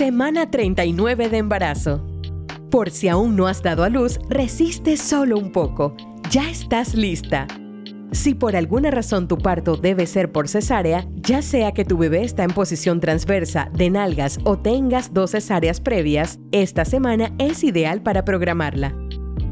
Semana 0.00 0.50
39 0.50 1.28
de 1.28 1.36
embarazo. 1.36 2.02
Por 2.70 2.88
si 2.88 3.08
aún 3.08 3.36
no 3.36 3.48
has 3.48 3.62
dado 3.62 3.84
a 3.84 3.90
luz, 3.90 4.18
resiste 4.30 4.96
solo 4.96 5.36
un 5.38 5.52
poco. 5.52 5.94
Ya 6.30 6.48
estás 6.48 6.94
lista. 6.94 7.46
Si 8.10 8.34
por 8.34 8.56
alguna 8.56 8.90
razón 8.90 9.28
tu 9.28 9.36
parto 9.36 9.76
debe 9.76 10.06
ser 10.06 10.32
por 10.32 10.48
cesárea, 10.48 11.06
ya 11.16 11.42
sea 11.42 11.72
que 11.72 11.84
tu 11.84 11.98
bebé 11.98 12.22
está 12.22 12.44
en 12.44 12.52
posición 12.52 12.98
transversa, 12.98 13.68
de 13.74 13.90
nalgas 13.90 14.38
o 14.44 14.58
tengas 14.58 15.12
dos 15.12 15.32
cesáreas 15.32 15.82
previas, 15.82 16.38
esta 16.50 16.86
semana 16.86 17.30
es 17.36 17.62
ideal 17.62 18.00
para 18.00 18.24
programarla. 18.24 18.96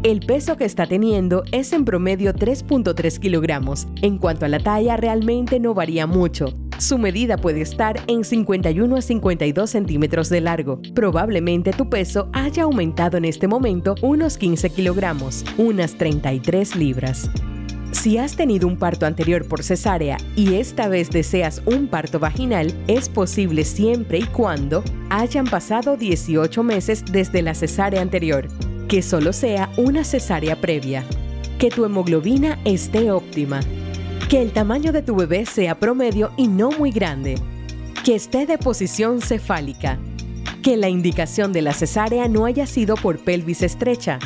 El 0.02 0.20
peso 0.20 0.56
que 0.56 0.64
está 0.64 0.86
teniendo 0.86 1.42
es 1.52 1.74
en 1.74 1.84
promedio 1.84 2.32
3.3 2.32 3.18
kilogramos. 3.18 3.86
En 4.00 4.16
cuanto 4.16 4.46
a 4.46 4.48
la 4.48 4.60
talla, 4.60 4.96
realmente 4.96 5.60
no 5.60 5.74
varía 5.74 6.06
mucho. 6.06 6.54
Su 6.78 6.96
medida 6.96 7.36
puede 7.36 7.60
estar 7.60 8.00
en 8.06 8.22
51 8.22 8.94
a 8.94 9.02
52 9.02 9.68
centímetros 9.68 10.28
de 10.28 10.40
largo. 10.40 10.80
Probablemente 10.94 11.72
tu 11.72 11.90
peso 11.90 12.28
haya 12.32 12.62
aumentado 12.62 13.16
en 13.16 13.24
este 13.24 13.48
momento 13.48 13.96
unos 14.00 14.38
15 14.38 14.70
kilogramos, 14.70 15.44
unas 15.56 15.98
33 15.98 16.76
libras. 16.76 17.28
Si 17.90 18.16
has 18.16 18.36
tenido 18.36 18.68
un 18.68 18.76
parto 18.76 19.06
anterior 19.06 19.44
por 19.48 19.64
cesárea 19.64 20.18
y 20.36 20.54
esta 20.54 20.86
vez 20.86 21.10
deseas 21.10 21.62
un 21.66 21.88
parto 21.88 22.20
vaginal, 22.20 22.72
es 22.86 23.08
posible 23.08 23.64
siempre 23.64 24.18
y 24.18 24.26
cuando 24.26 24.84
hayan 25.10 25.46
pasado 25.46 25.96
18 25.96 26.62
meses 26.62 27.04
desde 27.10 27.42
la 27.42 27.54
cesárea 27.54 28.02
anterior, 28.02 28.46
que 28.86 29.02
solo 29.02 29.32
sea 29.32 29.68
una 29.78 30.04
cesárea 30.04 30.60
previa, 30.60 31.02
que 31.58 31.70
tu 31.70 31.84
hemoglobina 31.84 32.56
esté 32.64 33.10
óptima, 33.10 33.60
que 34.28 34.42
el 34.42 34.52
tamaño 34.52 34.92
de 34.92 35.00
tu 35.00 35.16
bebé 35.16 35.46
sea 35.46 35.80
promedio 35.80 36.32
y 36.36 36.48
no 36.48 36.70
muy 36.70 36.90
grande. 36.90 37.36
Que 38.04 38.14
esté 38.14 38.44
de 38.44 38.58
posición 38.58 39.22
cefálica. 39.22 39.98
Que 40.62 40.76
la 40.76 40.90
indicación 40.90 41.54
de 41.54 41.62
la 41.62 41.72
cesárea 41.72 42.28
no 42.28 42.44
haya 42.44 42.66
sido 42.66 42.96
por 42.96 43.24
pelvis 43.24 43.62
estrecha. 43.62 44.18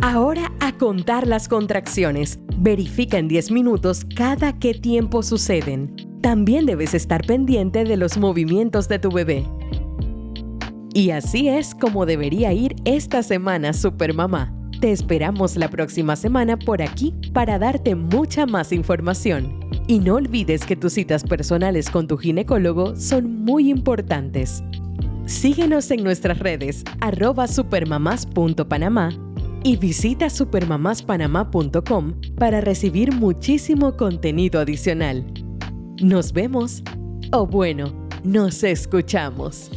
Ahora 0.00 0.52
a 0.60 0.72
contar 0.78 1.26
las 1.26 1.48
contracciones. 1.48 2.38
Verifica 2.56 3.18
en 3.18 3.26
10 3.26 3.50
minutos 3.50 4.06
cada 4.14 4.60
qué 4.60 4.74
tiempo 4.74 5.24
suceden. 5.24 5.96
También 6.22 6.64
debes 6.64 6.94
estar 6.94 7.26
pendiente 7.26 7.82
de 7.82 7.96
los 7.96 8.18
movimientos 8.18 8.86
de 8.86 9.00
tu 9.00 9.10
bebé. 9.10 9.44
Y 10.94 11.10
así 11.10 11.48
es 11.48 11.74
como 11.74 12.06
debería 12.06 12.52
ir 12.52 12.76
esta 12.84 13.24
semana 13.24 13.72
Supermamá. 13.72 14.61
Te 14.82 14.90
esperamos 14.90 15.54
la 15.56 15.70
próxima 15.70 16.16
semana 16.16 16.58
por 16.58 16.82
aquí 16.82 17.14
para 17.32 17.56
darte 17.56 17.94
mucha 17.94 18.46
más 18.46 18.72
información. 18.72 19.60
Y 19.86 20.00
no 20.00 20.16
olvides 20.16 20.66
que 20.66 20.74
tus 20.74 20.94
citas 20.94 21.22
personales 21.22 21.88
con 21.88 22.08
tu 22.08 22.18
ginecólogo 22.18 22.96
son 22.96 23.44
muy 23.44 23.70
importantes. 23.70 24.60
Síguenos 25.24 25.88
en 25.92 26.02
nuestras 26.02 26.40
redes 26.40 26.82
arroba 27.00 27.46
supermamás.panamá 27.46 29.10
y 29.62 29.76
visita 29.76 30.28
supermamáspanamá.com 30.28 32.14
para 32.36 32.60
recibir 32.60 33.12
muchísimo 33.12 33.96
contenido 33.96 34.58
adicional. 34.58 35.24
Nos 36.00 36.32
vemos, 36.32 36.82
o 37.30 37.46
bueno, 37.46 38.08
nos 38.24 38.64
escuchamos. 38.64 39.70